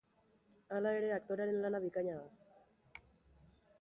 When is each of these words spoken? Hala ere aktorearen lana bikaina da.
Hala 0.77 0.93
ere 1.01 1.11
aktorearen 1.17 1.61
lana 1.67 1.83
bikaina 1.85 2.17
da. 2.23 3.05